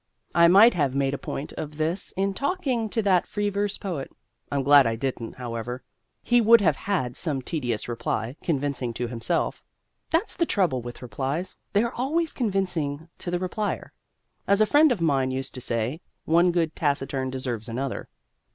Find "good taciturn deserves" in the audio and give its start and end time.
16.51-17.69